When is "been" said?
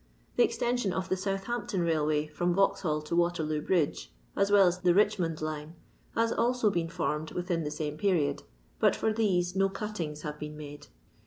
6.71-6.89, 10.39-10.57